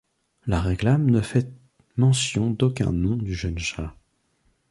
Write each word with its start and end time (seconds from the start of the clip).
La 0.47 0.61
réclame 0.61 1.11
ne 1.11 1.21
fait 1.21 1.47
mention 1.95 2.49
d'aucun 2.49 2.91
nom 2.91 3.15
du 3.17 3.35
jeune 3.35 3.59
chat. 3.59 3.95